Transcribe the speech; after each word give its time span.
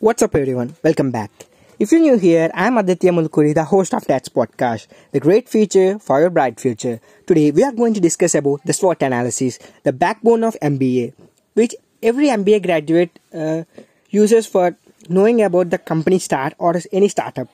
What's 0.00 0.22
up, 0.22 0.36
everyone? 0.36 0.76
Welcome 0.84 1.10
back. 1.10 1.32
If 1.80 1.90
you're 1.90 2.00
new 2.00 2.18
here, 2.18 2.52
I'm 2.54 2.78
Aditya 2.78 3.10
Mulkuri, 3.10 3.52
the 3.52 3.64
host 3.64 3.92
of 3.92 4.06
Tats 4.06 4.28
Podcast, 4.28 4.86
the 5.10 5.18
great 5.18 5.48
future 5.48 5.98
for 5.98 6.20
your 6.20 6.30
bright 6.30 6.60
future. 6.60 7.00
Today, 7.26 7.50
we 7.50 7.64
are 7.64 7.72
going 7.72 7.94
to 7.94 8.00
discuss 8.00 8.36
about 8.36 8.64
the 8.64 8.72
SWOT 8.72 9.02
analysis, 9.02 9.58
the 9.82 9.92
backbone 9.92 10.44
of 10.44 10.56
MBA, 10.62 11.14
which 11.54 11.74
every 12.00 12.28
MBA 12.28 12.62
graduate 12.62 13.18
uh, 13.34 13.64
uses 14.10 14.46
for 14.46 14.76
knowing 15.08 15.42
about 15.42 15.70
the 15.70 15.78
company 15.78 16.20
start 16.20 16.54
or 16.58 16.80
any 16.92 17.08
startup. 17.08 17.48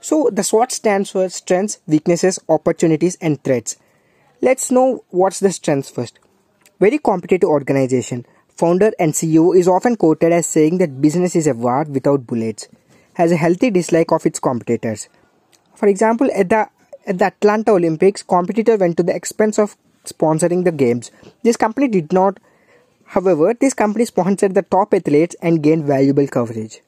So, 0.00 0.30
the 0.32 0.44
SWOT 0.44 0.70
stands 0.70 1.10
for 1.10 1.28
strengths, 1.30 1.80
weaknesses, 1.88 2.38
opportunities, 2.48 3.18
and 3.20 3.42
threats. 3.42 3.76
Let's 4.40 4.70
know 4.70 5.02
what's 5.10 5.40
the 5.40 5.50
strengths 5.50 5.90
first. 5.90 6.20
Very 6.78 6.98
competitive 6.98 7.48
organization 7.48 8.24
founder 8.56 8.92
and 8.98 9.12
CEO 9.12 9.56
is 9.56 9.68
often 9.68 9.96
quoted 9.96 10.32
as 10.32 10.46
saying 10.46 10.78
that 10.78 11.00
business 11.00 11.34
is 11.36 11.46
a 11.46 11.54
war 11.54 11.84
without 11.84 12.26
bullets, 12.26 12.68
has 13.14 13.32
a 13.32 13.36
healthy 13.36 13.70
dislike 13.70 14.12
of 14.12 14.26
its 14.26 14.38
competitors. 14.38 15.08
For 15.74 15.88
example, 15.88 16.28
at 16.34 16.48
the 16.48 16.68
at 17.06 17.18
the 17.18 17.26
Atlanta 17.26 17.72
Olympics, 17.72 18.22
competitor 18.22 18.76
went 18.76 18.96
to 18.96 19.02
the 19.02 19.14
expense 19.14 19.58
of 19.58 19.76
sponsoring 20.04 20.64
the 20.64 20.72
games. 20.72 21.10
This 21.42 21.56
company 21.56 21.88
did 21.88 22.12
not. 22.12 22.38
However, 23.06 23.54
this 23.54 23.74
company 23.74 24.04
sponsored 24.04 24.54
the 24.54 24.62
top 24.62 24.94
athletes 24.94 25.36
and 25.42 25.62
gained 25.62 25.84
valuable 25.84 26.26
coverage. 26.28 26.80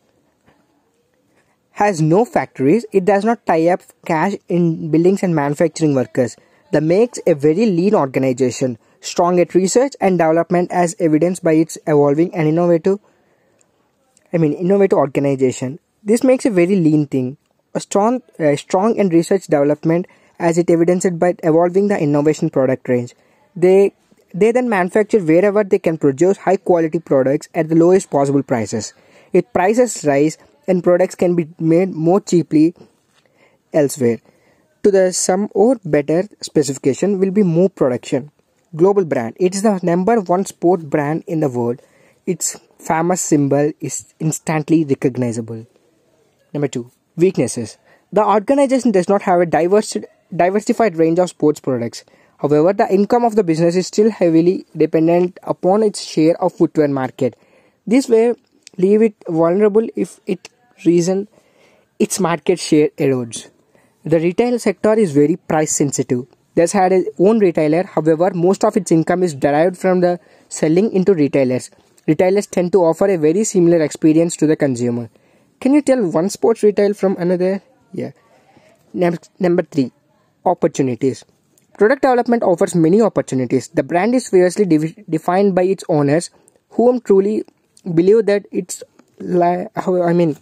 Has 1.72 2.00
no 2.00 2.24
factories, 2.24 2.86
it 2.92 3.04
does 3.04 3.24
not 3.24 3.44
tie 3.46 3.66
up 3.68 3.82
cash 4.06 4.34
in 4.48 4.90
buildings 4.90 5.24
and 5.24 5.34
manufacturing 5.34 5.94
workers. 5.94 6.36
That 6.70 6.84
makes 6.84 7.18
a 7.26 7.34
very 7.34 7.66
lean 7.66 7.94
organization 7.94 8.78
strong 9.04 9.38
at 9.40 9.54
research 9.54 9.94
and 10.00 10.18
development 10.18 10.70
as 10.72 10.96
evidenced 10.98 11.44
by 11.44 11.52
its 11.52 11.78
evolving 11.86 12.34
and 12.34 12.48
innovative 12.48 12.98
I 14.32 14.38
mean 14.38 14.52
innovative 14.52 14.98
organization. 14.98 15.78
This 16.02 16.24
makes 16.24 16.44
a 16.44 16.50
very 16.50 16.76
lean 16.76 17.06
thing. 17.06 17.36
A 17.74 17.80
strong 17.80 18.22
uh, 18.38 18.56
strong 18.56 18.96
in 18.96 19.08
research 19.08 19.46
development 19.46 20.06
as 20.38 20.58
it 20.58 20.70
evidenced 20.70 21.18
by 21.18 21.34
evolving 21.42 21.88
the 21.88 22.00
innovation 22.00 22.50
product 22.50 22.88
range. 22.88 23.14
They 23.54 23.92
they 24.32 24.50
then 24.50 24.68
manufacture 24.68 25.20
wherever 25.20 25.62
they 25.62 25.78
can 25.78 25.98
produce 25.98 26.38
high 26.38 26.56
quality 26.56 26.98
products 26.98 27.48
at 27.54 27.68
the 27.68 27.76
lowest 27.76 28.10
possible 28.10 28.42
prices. 28.42 28.92
If 29.32 29.52
prices 29.52 30.04
rise 30.04 30.38
and 30.66 30.82
products 30.82 31.14
can 31.14 31.36
be 31.36 31.48
made 31.58 31.90
more 31.90 32.20
cheaply 32.20 32.74
elsewhere. 33.72 34.18
To 34.82 34.90
the 34.90 35.12
some 35.12 35.48
or 35.54 35.76
better 35.84 36.24
specification 36.40 37.18
will 37.18 37.30
be 37.30 37.42
more 37.42 37.70
production 37.70 38.30
global 38.74 39.04
brand. 39.04 39.36
It 39.38 39.54
is 39.54 39.62
the 39.62 39.80
number 39.82 40.20
one 40.20 40.44
sport 40.44 40.88
brand 40.90 41.24
in 41.26 41.40
the 41.40 41.48
world. 41.48 41.80
Its 42.26 42.58
famous 42.78 43.20
symbol 43.20 43.72
is 43.80 44.14
instantly 44.18 44.84
recognizable. 44.84 45.66
Number 46.52 46.68
two, 46.68 46.90
weaknesses. 47.16 47.78
The 48.12 48.24
organization 48.24 48.92
does 48.92 49.08
not 49.08 49.22
have 49.22 49.40
a 49.40 49.46
diverse, 49.46 49.96
diversified 50.34 50.96
range 50.96 51.18
of 51.18 51.30
sports 51.30 51.60
products. 51.60 52.04
However, 52.38 52.72
the 52.72 52.92
income 52.92 53.24
of 53.24 53.36
the 53.36 53.44
business 53.44 53.76
is 53.76 53.86
still 53.86 54.10
heavily 54.10 54.66
dependent 54.76 55.38
upon 55.42 55.82
its 55.82 56.04
share 56.04 56.40
of 56.42 56.52
footwear 56.52 56.88
market. 56.88 57.36
This 57.86 58.08
way 58.08 58.34
leave 58.76 59.02
it 59.02 59.14
vulnerable 59.28 59.86
if 59.94 60.20
it 60.26 60.48
reason 60.84 61.28
its 61.98 62.18
market 62.20 62.58
share 62.58 62.88
erodes. 62.98 63.50
The 64.04 64.18
retail 64.20 64.58
sector 64.58 64.94
is 64.94 65.12
very 65.12 65.36
price 65.36 65.72
sensitive. 65.72 66.26
This 66.54 66.72
had 66.72 66.92
its 66.92 67.08
own 67.18 67.40
retailer, 67.40 67.82
however, 67.82 68.30
most 68.32 68.64
of 68.64 68.76
its 68.76 68.92
income 68.92 69.22
is 69.22 69.34
derived 69.34 69.76
from 69.76 70.00
the 70.00 70.20
selling 70.48 70.92
into 70.92 71.12
retailers. 71.14 71.70
Retailers 72.06 72.46
tend 72.46 72.72
to 72.72 72.78
offer 72.84 73.06
a 73.06 73.16
very 73.16 73.44
similar 73.44 73.80
experience 73.82 74.36
to 74.36 74.46
the 74.46 74.56
consumer. 74.56 75.10
Can 75.60 75.74
you 75.74 75.82
tell 75.82 76.04
one 76.06 76.28
sports 76.30 76.62
retail 76.62 76.94
from 76.94 77.16
another? 77.18 77.62
Yeah. 77.92 78.12
Number 78.92 79.62
three, 79.62 79.90
opportunities. 80.44 81.24
Product 81.76 82.02
development 82.02 82.44
offers 82.44 82.74
many 82.76 83.00
opportunities. 83.02 83.68
The 83.68 83.82
brand 83.82 84.14
is 84.14 84.28
fiercely 84.28 84.64
de- 84.64 85.04
defined 85.10 85.56
by 85.56 85.64
its 85.64 85.82
owners, 85.88 86.30
whom 86.70 87.00
truly 87.00 87.44
believe 87.94 88.26
that 88.26 88.46
it's 88.52 88.84
I 89.20 90.12
mean, 90.12 90.36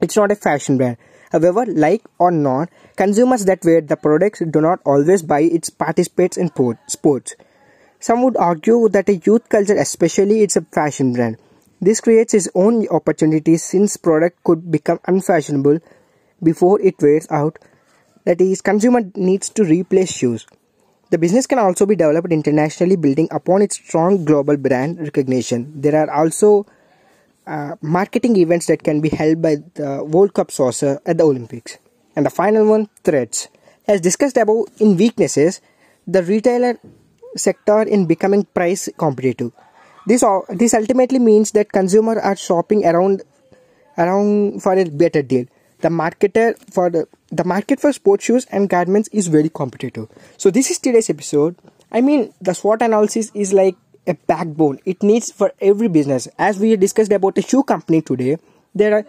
it's 0.00 0.16
not 0.16 0.30
a 0.30 0.36
fashion 0.36 0.76
brand. 0.76 0.96
However, 1.30 1.64
like 1.66 2.02
or 2.18 2.30
not, 2.30 2.70
consumers 2.96 3.44
that 3.44 3.64
wear 3.64 3.80
the 3.80 3.96
products 3.96 4.42
do 4.50 4.60
not 4.60 4.80
always 4.84 5.22
buy 5.22 5.40
its 5.40 5.70
participates 5.70 6.36
in 6.36 6.50
sports. 6.86 7.34
Some 8.00 8.22
would 8.22 8.36
argue 8.36 8.88
that 8.88 9.08
a 9.08 9.16
youth 9.16 9.48
culture 9.48 9.76
especially 9.76 10.42
it's 10.42 10.56
a 10.56 10.62
fashion 10.62 11.12
brand. 11.12 11.36
This 11.80 12.00
creates 12.00 12.34
its 12.34 12.48
own 12.54 12.86
opportunities 12.88 13.62
since 13.62 13.96
product 13.96 14.42
could 14.44 14.70
become 14.70 15.00
unfashionable 15.06 15.78
before 16.42 16.80
it 16.80 16.96
wears 17.00 17.26
out. 17.30 17.58
That 18.24 18.40
is, 18.40 18.60
consumer 18.60 19.00
needs 19.14 19.48
to 19.50 19.64
replace 19.64 20.12
shoes. 20.12 20.46
The 21.10 21.18
business 21.18 21.46
can 21.46 21.58
also 21.58 21.86
be 21.86 21.96
developed 21.96 22.32
internationally 22.32 22.96
building 22.96 23.28
upon 23.30 23.62
its 23.62 23.76
strong 23.76 24.24
global 24.24 24.56
brand 24.56 24.98
recognition. 25.00 25.80
There 25.80 25.96
are 25.96 26.10
also 26.10 26.66
uh, 27.46 27.74
marketing 27.80 28.36
events 28.36 28.66
that 28.66 28.82
can 28.82 29.00
be 29.00 29.08
held 29.08 29.42
by 29.42 29.56
the 29.74 30.04
World 30.04 30.34
Cup 30.34 30.50
Soccer 30.50 31.00
at 31.06 31.18
the 31.18 31.24
Olympics. 31.24 31.78
And 32.16 32.26
the 32.26 32.30
final 32.30 32.68
one, 32.68 32.88
threats. 33.04 33.48
As 33.86 34.00
discussed 34.00 34.36
above 34.36 34.66
in 34.78 34.96
weaknesses, 34.96 35.60
the 36.06 36.22
retailer 36.22 36.78
sector 37.36 37.82
in 37.82 38.06
becoming 38.06 38.44
price 38.44 38.88
competitive. 38.98 39.52
This 40.06 40.24
this 40.50 40.74
ultimately 40.74 41.18
means 41.18 41.52
that 41.52 41.72
consumers 41.72 42.18
are 42.18 42.36
shopping 42.36 42.84
around 42.84 43.22
around 43.98 44.62
for 44.62 44.72
a 44.74 44.84
better 44.84 45.22
deal. 45.22 45.46
The 45.80 45.88
marketer 45.88 46.56
for 46.72 46.90
the 46.90 47.06
the 47.30 47.44
market 47.44 47.80
for 47.80 47.92
sports 47.92 48.24
shoes 48.24 48.46
and 48.50 48.68
garments 48.68 49.08
is 49.12 49.28
very 49.28 49.48
competitive. 49.48 50.08
So 50.36 50.50
this 50.50 50.70
is 50.70 50.78
today's 50.78 51.10
episode. 51.10 51.56
I 51.92 52.00
mean 52.00 52.32
the 52.40 52.54
SWOT 52.54 52.82
analysis 52.82 53.30
is 53.34 53.52
like 53.52 53.76
a 54.06 54.14
backbone. 54.14 54.78
It 54.84 55.02
needs 55.02 55.30
for 55.30 55.52
every 55.60 55.88
business. 55.88 56.28
As 56.38 56.58
we 56.58 56.76
discussed 56.76 57.12
about 57.12 57.38
a 57.38 57.42
shoe 57.42 57.62
company 57.62 58.02
today 58.02 58.38
there 58.74 58.94
are 58.94 59.06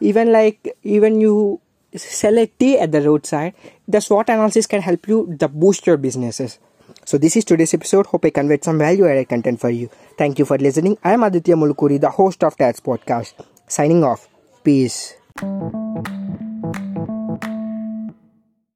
even 0.00 0.32
like 0.32 0.76
even 0.82 1.20
you 1.20 1.60
sell 1.94 2.38
a 2.38 2.46
tea 2.46 2.78
at 2.78 2.90
the 2.90 3.00
roadside 3.00 3.54
the 3.86 4.00
SWOT 4.00 4.28
analysis 4.28 4.66
can 4.66 4.82
help 4.82 5.06
you 5.06 5.36
to 5.38 5.48
boost 5.48 5.86
your 5.86 5.96
businesses. 5.96 6.58
So 7.04 7.18
this 7.18 7.36
is 7.36 7.44
today's 7.44 7.74
episode. 7.74 8.06
Hope 8.06 8.24
i 8.24 8.30
conveyed 8.30 8.64
some 8.64 8.78
value 8.78 9.06
added 9.06 9.28
content 9.28 9.60
for 9.60 9.70
you. 9.70 9.90
Thank 10.18 10.38
you 10.38 10.44
for 10.44 10.58
listening. 10.58 10.98
I 11.04 11.12
am 11.12 11.22
aditya 11.22 11.56
mulkuri 11.56 12.00
the 12.00 12.10
host 12.10 12.42
of 12.44 12.56
tats 12.56 12.80
podcast 12.80 13.34
signing 13.68 14.04
off. 14.04 14.28
Peace 14.64 15.14